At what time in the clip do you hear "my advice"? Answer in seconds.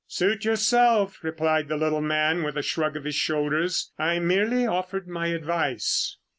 5.07-6.17